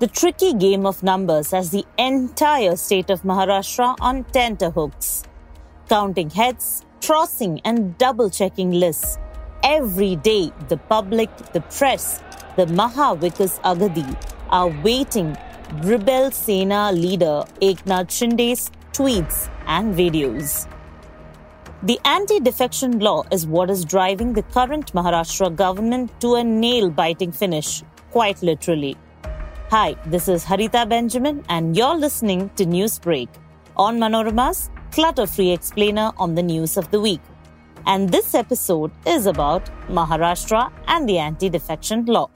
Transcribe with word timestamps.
The 0.00 0.06
tricky 0.06 0.54
game 0.54 0.86
of 0.86 1.02
numbers 1.02 1.50
has 1.50 1.72
the 1.72 1.84
entire 1.98 2.74
state 2.76 3.10
of 3.10 3.20
Maharashtra 3.20 3.96
on 4.00 4.24
tenterhooks. 4.24 5.24
Counting 5.90 6.30
heads, 6.30 6.86
crossing 7.04 7.60
and 7.66 7.98
double 7.98 8.30
checking 8.30 8.70
lists. 8.70 9.18
Every 9.62 10.16
day, 10.16 10.52
the 10.70 10.78
public, 10.78 11.28
the 11.52 11.60
press, 11.60 12.22
the 12.56 12.66
Maha 12.68 13.14
Vikas 13.14 13.60
Aghadi 13.60 14.16
are 14.48 14.68
waiting 14.82 15.36
Rebel 15.82 16.30
Sena 16.30 16.92
leader 16.92 17.44
Eknath 17.60 18.10
Shinde's 18.10 18.70
tweets 18.94 19.50
and 19.66 19.94
videos. 19.94 20.66
The 21.82 22.00
anti 22.06 22.40
defection 22.40 23.00
law 23.00 23.24
is 23.30 23.46
what 23.46 23.68
is 23.68 23.84
driving 23.84 24.32
the 24.32 24.44
current 24.44 24.94
Maharashtra 24.94 25.54
government 25.54 26.18
to 26.22 26.36
a 26.36 26.42
nail 26.42 26.88
biting 26.88 27.32
finish, 27.32 27.82
quite 28.10 28.42
literally. 28.42 28.96
Hi, 29.70 29.94
this 30.04 30.26
is 30.26 30.44
Harita 30.44 30.88
Benjamin, 30.88 31.44
and 31.48 31.76
you're 31.76 31.94
listening 31.94 32.50
to 32.56 32.66
News 32.66 32.98
Brake 32.98 33.28
on 33.76 34.00
Manorama's 34.00 34.68
clutter 34.90 35.28
free 35.28 35.52
explainer 35.52 36.10
on 36.16 36.34
the 36.34 36.42
news 36.42 36.76
of 36.76 36.90
the 36.90 37.00
week. 37.00 37.20
And 37.86 38.08
this 38.08 38.34
episode 38.34 38.90
is 39.06 39.26
about 39.26 39.70
Maharashtra 39.86 40.72
and 40.88 41.08
the 41.08 41.18
anti 41.18 41.48
defection 41.48 42.04
law. 42.06 42.30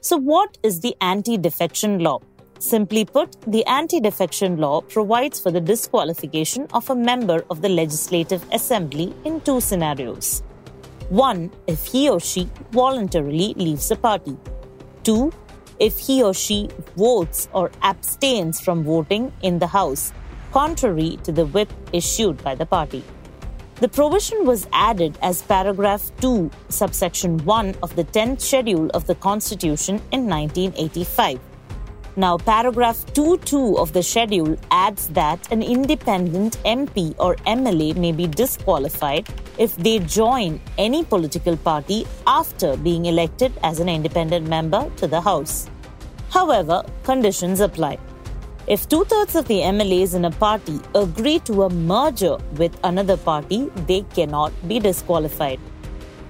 So, 0.00 0.16
what 0.16 0.58
is 0.64 0.80
the 0.80 0.96
anti 1.00 1.38
defection 1.38 2.00
law? 2.00 2.18
Simply 2.58 3.04
put, 3.04 3.36
the 3.46 3.64
anti 3.66 4.00
defection 4.00 4.56
law 4.56 4.80
provides 4.80 5.38
for 5.38 5.52
the 5.52 5.60
disqualification 5.60 6.66
of 6.72 6.90
a 6.90 6.96
member 6.96 7.44
of 7.50 7.62
the 7.62 7.68
Legislative 7.68 8.44
Assembly 8.50 9.14
in 9.24 9.40
two 9.42 9.60
scenarios. 9.60 10.42
One, 11.08 11.52
if 11.68 11.86
he 11.86 12.08
or 12.08 12.18
she 12.18 12.48
voluntarily 12.72 13.54
leaves 13.54 13.88
the 13.88 13.94
party. 13.94 14.36
2. 15.04 15.32
If 15.78 15.98
he 15.98 16.22
or 16.22 16.34
she 16.34 16.68
votes 16.96 17.48
or 17.52 17.70
abstains 17.82 18.60
from 18.60 18.84
voting 18.84 19.32
in 19.42 19.58
the 19.58 19.66
House, 19.66 20.12
contrary 20.52 21.18
to 21.24 21.32
the 21.32 21.46
whip 21.46 21.72
issued 21.92 22.42
by 22.42 22.54
the 22.54 22.66
party. 22.66 23.02
The 23.80 23.88
provision 23.88 24.46
was 24.46 24.68
added 24.72 25.18
as 25.20 25.42
paragraph 25.42 26.12
2, 26.20 26.48
subsection 26.68 27.38
1 27.44 27.74
of 27.82 27.96
the 27.96 28.04
10th 28.04 28.40
schedule 28.40 28.88
of 28.90 29.06
the 29.06 29.16
Constitution 29.16 29.96
in 30.12 30.28
1985. 30.28 31.40
Now, 32.16 32.38
paragraph 32.38 33.04
2.2 33.14 33.76
of 33.76 33.92
the 33.92 34.02
schedule 34.04 34.56
adds 34.70 35.08
that 35.08 35.50
an 35.50 35.60
independent 35.60 36.58
MP 36.64 37.16
or 37.18 37.34
MLA 37.46 37.96
may 37.96 38.12
be 38.12 38.28
disqualified 38.28 39.28
if 39.58 39.76
they 39.76 39.98
join 39.98 40.60
any 40.78 41.04
political 41.04 41.56
party 41.56 42.06
after 42.26 42.76
being 42.76 43.06
elected 43.06 43.52
as 43.62 43.80
an 43.80 43.88
independent 43.88 44.48
member 44.48 44.90
to 44.96 45.06
the 45.06 45.20
House. 45.20 45.68
However, 46.30 46.82
conditions 47.04 47.60
apply. 47.60 47.98
If 48.66 48.88
two 48.88 49.04
thirds 49.04 49.36
of 49.36 49.46
the 49.46 49.60
MLAs 49.60 50.14
in 50.14 50.24
a 50.24 50.30
party 50.30 50.80
agree 50.94 51.38
to 51.40 51.64
a 51.64 51.70
merger 51.70 52.38
with 52.56 52.76
another 52.82 53.16
party, 53.16 53.70
they 53.86 54.02
cannot 54.14 54.52
be 54.66 54.80
disqualified. 54.80 55.60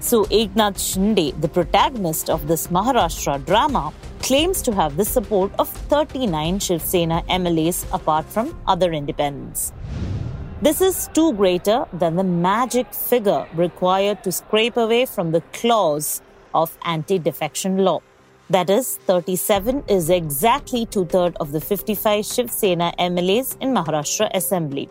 So, 0.01 0.25
Eknath 0.25 0.77
Shinde, 0.77 1.39
the 1.41 1.47
protagonist 1.47 2.29
of 2.29 2.47
this 2.47 2.67
Maharashtra 2.67 3.43
drama, 3.45 3.93
claims 4.19 4.61
to 4.63 4.73
have 4.73 4.97
the 4.97 5.05
support 5.05 5.51
of 5.57 5.69
39 5.69 6.59
Shiv 6.59 6.81
Sena 6.81 7.23
MLAs 7.29 7.85
apart 7.93 8.25
from 8.25 8.55
other 8.67 8.91
independents. 8.91 9.71
This 10.61 10.79
is 10.79 11.09
two 11.13 11.33
greater 11.33 11.85
than 11.91 12.15
the 12.15 12.23
magic 12.23 12.93
figure 12.93 13.45
required 13.55 14.23
to 14.23 14.31
scrape 14.31 14.77
away 14.77 15.05
from 15.05 15.31
the 15.31 15.41
clause 15.51 16.21
of 16.53 16.77
anti 16.85 17.17
defection 17.17 17.79
law. 17.79 17.99
That 18.49 18.69
is, 18.69 18.95
37 19.05 19.83
is 19.89 20.09
exactly 20.09 20.85
two 20.85 21.05
thirds 21.07 21.35
of 21.41 21.51
the 21.51 21.59
55 21.59 22.25
Shiv 22.25 22.49
Sena 22.49 22.93
MLAs 22.97 23.57
in 23.59 23.73
Maharashtra 23.73 24.29
Assembly. 24.33 24.87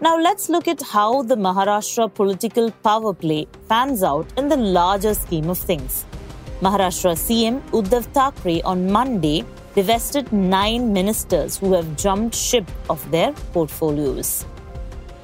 Now 0.00 0.18
let's 0.18 0.48
look 0.48 0.66
at 0.66 0.82
how 0.82 1.22
the 1.22 1.36
Maharashtra 1.36 2.12
political 2.12 2.72
power 2.72 3.14
play 3.14 3.46
pans 3.68 4.02
out 4.02 4.26
in 4.36 4.48
the 4.48 4.56
larger 4.56 5.14
scheme 5.14 5.48
of 5.48 5.58
things. 5.58 6.04
Maharashtra 6.60 7.14
CM 7.14 7.62
Uddhav 7.70 8.06
Thackeray 8.06 8.60
on 8.64 8.90
Monday 8.90 9.44
divested 9.76 10.32
nine 10.32 10.92
ministers 10.92 11.56
who 11.56 11.74
have 11.74 11.96
jumped 11.96 12.34
ship 12.34 12.68
of 12.90 13.08
their 13.12 13.32
portfolios. 13.52 14.44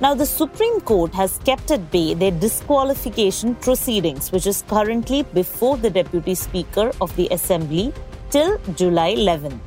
Now, 0.03 0.15
the 0.15 0.27
Supreme 0.27 0.81
Court 0.81 1.15
has 1.15 1.39
kept 1.45 1.71
at 1.71 1.93
bay 1.93 2.15
their 2.15 2.33
disqualification 2.33 3.55
proceedings, 3.55 4.33
which 4.33 4.49
is 4.49 4.65
currently 4.67 5.23
before 5.23 5.77
the 5.77 5.91
Deputy 5.91 6.35
Speaker 6.35 6.91
of 7.01 7.15
the 7.15 7.29
Assembly 7.31 7.95
till 8.31 8.59
July 8.75 9.15
11th. 9.15 9.61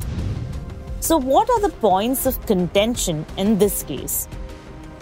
So, 1.00 1.16
what 1.16 1.50
are 1.50 1.62
the 1.62 1.69
points 1.69 2.25
of 2.25 2.45
contention 2.47 3.25
in 3.38 3.57
this 3.59 3.84
case? 3.84 4.28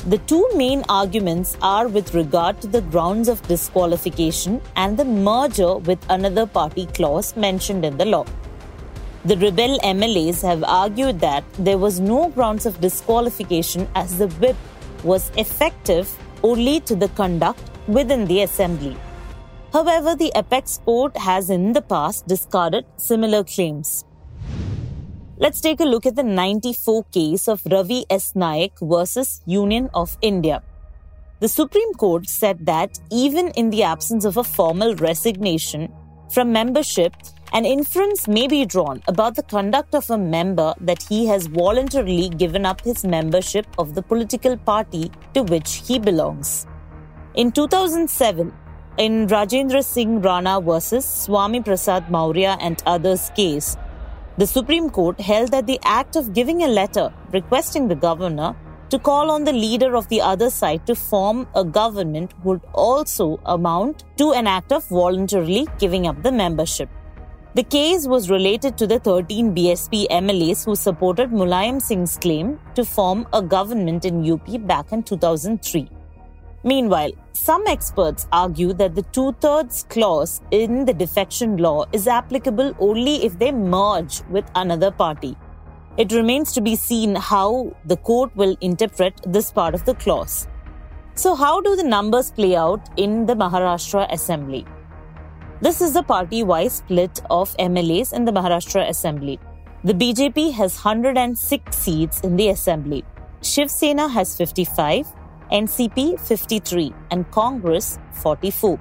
The 0.05 0.19
two 0.19 0.47
main 0.53 0.83
arguments 0.87 1.57
are 1.63 1.87
with 1.87 2.13
regard 2.13 2.61
to 2.61 2.67
the 2.67 2.81
grounds 2.81 3.27
of 3.27 3.41
disqualification 3.47 4.61
and 4.75 4.97
the 4.97 5.05
merger 5.05 5.77
with 5.77 6.05
another 6.11 6.45
party 6.45 6.85
clause 6.85 7.35
mentioned 7.35 7.83
in 7.83 7.97
the 7.97 8.05
law. 8.05 8.25
The 9.25 9.37
rebel 9.37 9.79
MLAs 9.79 10.43
have 10.43 10.63
argued 10.63 11.21
that 11.21 11.43
there 11.57 11.79
was 11.79 11.99
no 11.99 12.29
grounds 12.29 12.67
of 12.67 12.79
disqualification 12.81 13.87
as 13.95 14.19
the 14.19 14.27
whip 14.27 14.57
was 15.03 15.31
effective 15.37 16.09
only 16.43 16.79
to 16.81 16.95
the 16.95 17.09
conduct 17.09 17.61
within 17.87 18.25
the 18.25 18.41
assembly. 18.41 18.97
However, 19.71 20.15
the 20.15 20.31
apex 20.35 20.79
court 20.85 21.17
has 21.17 21.49
in 21.49 21.73
the 21.73 21.81
past 21.81 22.27
discarded 22.27 22.85
similar 22.97 23.43
claims. 23.43 24.05
Let's 25.37 25.61
take 25.61 25.79
a 25.79 25.83
look 25.85 26.05
at 26.05 26.15
the 26.15 26.23
94 26.23 27.05
case 27.05 27.47
of 27.47 27.61
Ravi 27.69 28.05
S. 28.09 28.35
Naik 28.35 28.73
versus 28.79 29.41
Union 29.45 29.89
of 29.93 30.15
India. 30.21 30.61
The 31.39 31.49
Supreme 31.49 31.93
Court 31.95 32.29
said 32.29 32.65
that 32.67 32.99
even 33.11 33.49
in 33.49 33.69
the 33.69 33.83
absence 33.83 34.25
of 34.25 34.37
a 34.37 34.43
formal 34.43 34.95
resignation 34.95 35.91
from 36.31 36.53
membership, 36.53 37.13
an 37.57 37.65
inference 37.65 38.27
may 38.27 38.47
be 38.47 38.65
drawn 38.65 38.99
about 39.07 39.35
the 39.35 39.43
conduct 39.43 39.93
of 39.93 40.09
a 40.09 40.17
member 40.17 40.73
that 40.81 41.03
he 41.03 41.27
has 41.27 41.45
voluntarily 41.45 42.27
given 42.29 42.65
up 42.65 42.81
his 42.81 43.05
membership 43.05 43.67
of 43.77 43.93
the 43.93 44.01
political 44.01 44.57
party 44.57 45.11
to 45.35 45.43
which 45.43 45.83
he 45.87 45.99
belongs. 45.99 46.65
In 47.35 47.51
2007, 47.51 48.51
in 48.97 49.27
Rajendra 49.27 49.83
Singh 49.83 50.19
Rana 50.21 50.61
versus 50.61 51.05
Swami 51.05 51.61
Prasad 51.61 52.09
Maurya 52.09 52.57
and 52.59 52.81
others 52.87 53.29
case, 53.35 53.77
the 54.39 54.47
Supreme 54.47 54.89
Court 54.89 55.21
held 55.21 55.51
that 55.51 55.67
the 55.67 55.79
act 55.83 56.15
of 56.15 56.33
giving 56.33 56.63
a 56.63 56.67
letter 56.67 57.13
requesting 57.31 57.87
the 57.87 57.95
governor 57.95 58.55
to 58.89 58.97
call 58.97 59.29
on 59.29 59.43
the 59.43 59.53
leader 59.53 59.95
of 59.95 60.07
the 60.09 60.21
other 60.21 60.49
side 60.49 60.87
to 60.87 60.95
form 60.95 61.47
a 61.53 61.63
government 61.63 62.33
would 62.43 62.61
also 62.73 63.39
amount 63.45 64.05
to 64.17 64.31
an 64.31 64.47
act 64.47 64.71
of 64.71 64.87
voluntarily 64.89 65.67
giving 65.77 66.07
up 66.07 66.23
the 66.23 66.31
membership. 66.31 66.89
The 67.55 67.63
case 67.63 68.07
was 68.07 68.31
related 68.31 68.79
to 68.79 68.87
the 68.87 68.97
13 68.97 69.53
BSP 69.53 70.07
MLAs 70.09 70.65
who 70.65 70.75
supported 70.75 71.29
Mulayam 71.29 71.79
Singh's 71.79 72.17
claim 72.17 72.59
to 72.73 72.83
form 72.83 73.27
a 73.31 73.43
government 73.43 74.05
in 74.05 74.27
UP 74.27 74.65
back 74.65 74.91
in 74.91 75.03
2003. 75.03 75.87
Meanwhile, 76.63 77.11
some 77.33 77.63
experts 77.67 78.27
argue 78.31 78.73
that 78.73 78.95
the 78.95 79.03
two 79.03 79.33
thirds 79.33 79.85
clause 79.87 80.41
in 80.49 80.85
the 80.85 80.95
defection 80.95 81.57
law 81.57 81.85
is 81.93 82.07
applicable 82.07 82.75
only 82.79 83.23
if 83.23 83.37
they 83.37 83.51
merge 83.51 84.23
with 84.31 84.49
another 84.55 84.89
party. 84.89 85.37
It 85.97 86.11
remains 86.11 86.53
to 86.53 86.61
be 86.61 86.75
seen 86.75 87.13
how 87.13 87.75
the 87.85 87.97
court 87.97 88.35
will 88.35 88.57
interpret 88.61 89.21
this 89.27 89.51
part 89.51 89.75
of 89.75 89.85
the 89.85 89.93
clause. 89.93 90.47
So, 91.13 91.35
how 91.35 91.61
do 91.61 91.75
the 91.75 91.83
numbers 91.83 92.31
play 92.31 92.55
out 92.55 92.89
in 92.97 93.27
the 93.27 93.35
Maharashtra 93.35 94.11
Assembly? 94.11 94.65
This 95.63 95.79
is 95.79 95.93
the 95.93 96.03
party 96.03 96.43
wise 96.43 96.73
split 96.79 97.21
of 97.29 97.55
MLAs 97.55 98.11
in 98.11 98.25
the 98.25 98.33
Maharashtra 98.33 98.89
Assembly. 98.89 99.39
The 99.85 99.93
BJP 99.93 100.51
has 100.55 100.75
106 100.83 101.77
seats 101.77 102.19
in 102.19 102.35
the 102.35 102.49
Assembly. 102.49 103.05
Shiv 103.41 103.71
Sena 103.71 104.09
has 104.09 104.35
55, 104.35 105.07
NCP 105.53 106.19
53, 106.19 106.93
and 107.11 107.31
Congress 107.31 107.97
44. 108.11 108.77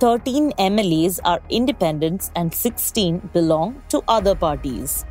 13 0.00 0.52
MLAs 0.52 1.20
are 1.22 1.42
independents 1.50 2.30
and 2.34 2.54
16 2.54 3.18
belong 3.34 3.82
to 3.90 4.02
other 4.08 4.34
parties. 4.34 5.04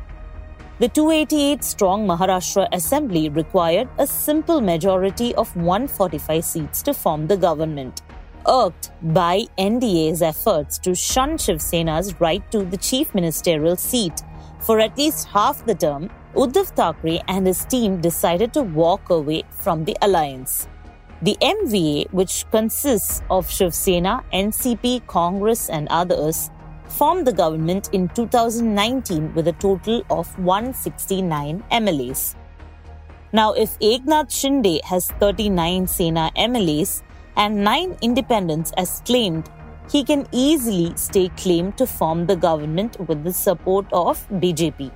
The 0.80 0.88
288 0.88 1.62
strong 1.62 2.04
Maharashtra 2.04 2.66
Assembly 2.72 3.28
required 3.28 3.88
a 3.98 4.08
simple 4.08 4.60
majority 4.60 5.36
of 5.36 5.54
145 5.54 6.44
seats 6.44 6.82
to 6.82 6.92
form 6.92 7.28
the 7.28 7.36
government. 7.36 8.02
Irked 8.48 8.90
by 9.02 9.44
NDA's 9.58 10.22
efforts 10.22 10.78
to 10.78 10.94
shun 10.94 11.36
Shiv 11.36 11.60
Sena's 11.60 12.20
right 12.20 12.48
to 12.52 12.64
the 12.64 12.76
chief 12.76 13.14
ministerial 13.14 13.76
seat 13.76 14.22
for 14.60 14.80
at 14.80 14.96
least 14.98 15.28
half 15.28 15.64
the 15.66 15.74
term, 15.74 16.10
Uddhav 16.34 16.68
Thackeray 16.68 17.20
and 17.28 17.46
his 17.46 17.64
team 17.64 18.00
decided 18.00 18.52
to 18.54 18.62
walk 18.62 19.10
away 19.10 19.44
from 19.50 19.84
the 19.84 19.96
alliance. 20.02 20.68
The 21.22 21.36
MVA, 21.40 22.12
which 22.12 22.44
consists 22.50 23.22
of 23.30 23.50
Shiv 23.50 23.74
Sena, 23.74 24.22
NCP, 24.32 25.06
Congress, 25.06 25.70
and 25.70 25.88
others, 25.88 26.50
formed 26.88 27.26
the 27.26 27.32
government 27.32 27.90
in 27.92 28.08
2019 28.10 29.34
with 29.34 29.48
a 29.48 29.52
total 29.52 30.04
of 30.10 30.38
169 30.38 31.64
MLAs. 31.70 32.34
Now, 33.32 33.52
if 33.52 33.78
Eknath 33.78 34.30
Shinde 34.30 34.82
has 34.84 35.10
39 35.12 35.86
Sena 35.86 36.30
MLAs 36.36 37.02
and 37.36 37.62
9 37.62 37.96
independents 38.02 38.72
as 38.76 39.02
claimed, 39.04 39.50
he 39.90 40.02
can 40.02 40.26
easily 40.32 40.92
stake 40.96 41.36
claim 41.36 41.72
to 41.72 41.86
form 41.86 42.26
the 42.26 42.36
government 42.36 42.98
with 43.08 43.22
the 43.24 43.32
support 43.32 43.86
of 43.92 44.26
BJP. 44.30 44.90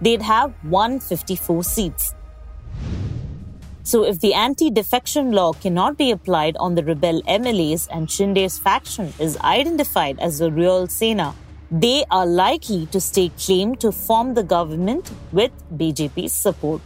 They'd 0.00 0.22
have 0.22 0.52
154 0.62 1.62
seats. 1.62 2.14
So, 3.84 4.04
if 4.04 4.20
the 4.20 4.34
anti 4.34 4.70
defection 4.70 5.32
law 5.32 5.52
cannot 5.52 5.98
be 5.98 6.10
applied 6.12 6.56
on 6.58 6.76
the 6.76 6.84
rebel 6.84 7.20
MLAs 7.22 7.88
and 7.90 8.08
Shinde's 8.08 8.58
faction 8.58 9.12
is 9.18 9.36
identified 9.38 10.20
as 10.20 10.38
the 10.38 10.52
real 10.52 10.86
Sena, 10.86 11.34
they 11.70 12.04
are 12.10 12.26
likely 12.26 12.86
to 12.86 13.00
stake 13.00 13.36
claim 13.38 13.74
to 13.76 13.90
form 13.90 14.34
the 14.34 14.42
government 14.44 15.10
with 15.32 15.50
BJP's 15.76 16.32
support. 16.32 16.80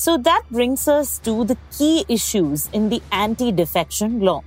So, 0.00 0.16
that 0.16 0.44
brings 0.50 0.88
us 0.88 1.18
to 1.24 1.44
the 1.44 1.58
key 1.76 2.06
issues 2.08 2.70
in 2.72 2.88
the 2.88 3.02
anti 3.12 3.52
defection 3.52 4.20
law. 4.20 4.42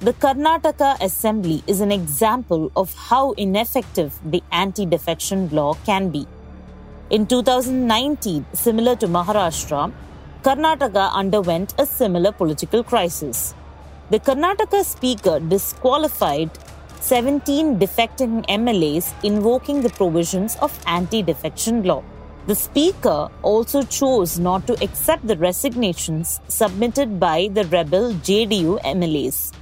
The 0.00 0.14
Karnataka 0.14 1.02
Assembly 1.02 1.62
is 1.66 1.82
an 1.82 1.92
example 1.92 2.72
of 2.74 2.94
how 2.94 3.32
ineffective 3.32 4.18
the 4.24 4.42
anti 4.50 4.86
defection 4.86 5.50
law 5.50 5.74
can 5.84 6.08
be. 6.08 6.26
In 7.10 7.26
2019, 7.26 8.46
similar 8.54 8.96
to 8.96 9.06
Maharashtra, 9.06 9.92
Karnataka 10.42 11.12
underwent 11.12 11.74
a 11.76 11.84
similar 11.84 12.32
political 12.32 12.82
crisis. 12.82 13.54
The 14.08 14.18
Karnataka 14.18 14.82
Speaker 14.82 15.40
disqualified 15.40 16.50
17 17.00 17.78
defecting 17.78 18.46
MLAs 18.46 19.12
invoking 19.22 19.82
the 19.82 19.90
provisions 19.90 20.56
of 20.62 20.82
anti 20.86 21.20
defection 21.20 21.82
law. 21.82 22.02
The 22.46 22.54
Speaker 22.54 23.28
also 23.42 23.82
chose 23.82 24.38
not 24.38 24.68
to 24.68 24.80
accept 24.80 25.26
the 25.26 25.36
resignations 25.36 26.40
submitted 26.46 27.18
by 27.18 27.48
the 27.52 27.64
rebel 27.64 28.12
JDU 28.14 28.80
MLAs. 28.82 29.52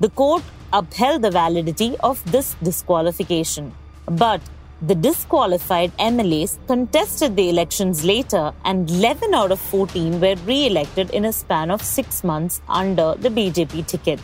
The 0.00 0.08
court 0.08 0.42
upheld 0.72 1.22
the 1.22 1.30
validity 1.30 1.96
of 2.00 2.20
this 2.32 2.56
disqualification. 2.60 3.72
But 4.06 4.40
the 4.82 4.96
disqualified 4.96 5.96
MLAs 5.96 6.58
contested 6.66 7.36
the 7.36 7.48
elections 7.50 8.04
later, 8.04 8.52
and 8.64 8.90
11 8.90 9.32
out 9.32 9.52
of 9.52 9.60
14 9.60 10.20
were 10.20 10.34
re 10.44 10.66
elected 10.66 11.10
in 11.10 11.26
a 11.26 11.32
span 11.32 11.70
of 11.70 11.80
six 11.82 12.24
months 12.24 12.60
under 12.68 13.14
the 13.14 13.28
BJP 13.28 13.86
ticket. 13.86 14.18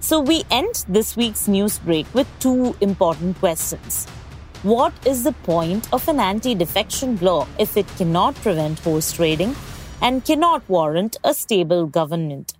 So, 0.00 0.20
we 0.20 0.44
end 0.50 0.84
this 0.86 1.16
week's 1.16 1.48
news 1.48 1.78
break 1.78 2.06
with 2.14 2.28
two 2.40 2.76
important 2.82 3.38
questions. 3.38 4.06
What 4.62 4.92
is 5.06 5.22
the 5.24 5.32
point 5.32 5.90
of 5.90 6.06
an 6.06 6.20
anti 6.20 6.54
defection 6.54 7.16
law 7.22 7.46
if 7.58 7.78
it 7.78 7.86
cannot 7.96 8.34
prevent 8.34 8.78
horse 8.80 9.10
trading 9.10 9.56
and 10.02 10.22
cannot 10.22 10.68
warrant 10.68 11.16
a 11.24 11.32
stable 11.32 11.86
government? 11.86 12.52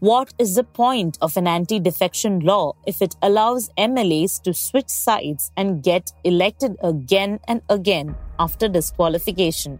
What 0.00 0.34
is 0.40 0.56
the 0.56 0.64
point 0.64 1.18
of 1.22 1.36
an 1.36 1.46
anti 1.46 1.78
defection 1.78 2.40
law 2.40 2.74
if 2.84 3.00
it 3.00 3.14
allows 3.22 3.70
MLAs 3.78 4.42
to 4.42 4.52
switch 4.52 4.88
sides 4.88 5.52
and 5.56 5.84
get 5.84 6.10
elected 6.24 6.76
again 6.82 7.38
and 7.46 7.62
again 7.68 8.16
after 8.40 8.66
disqualification? 8.66 9.78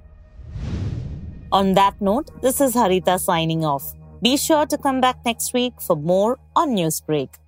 On 1.51 1.75
that 1.75 2.01
note, 2.01 2.31
this 2.43 2.61
is 2.61 2.77
Harita 2.77 3.19
signing 3.19 3.65
off. 3.65 3.93
Be 4.23 4.37
sure 4.37 4.67
to 4.67 4.79
come 4.79 5.01
back 5.01 5.17
next 5.25 5.53
week 5.53 5.81
for 5.81 5.97
more 5.97 6.39
on 6.55 6.75
News 6.75 7.01
Brake. 7.01 7.41